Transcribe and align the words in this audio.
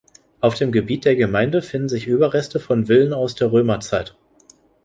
Auf 0.39 0.55
dem 0.55 0.71
Gebiet 0.71 1.05
der 1.05 1.15
Gemeinde 1.15 1.61
finden 1.61 1.87
sich 1.87 2.07
Überreste 2.07 2.59
von 2.59 2.87
Villen 2.87 3.13
aus 3.13 3.35
der 3.35 3.51
Römerzeit. 3.51 4.15